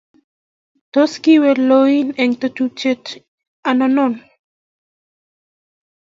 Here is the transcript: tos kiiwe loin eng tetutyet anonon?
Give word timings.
tos 0.91 1.11
kiiwe 1.23 1.49
loin 1.69 2.07
eng 2.21 2.33
tetutyet 2.41 3.05
anonon? 3.69 4.13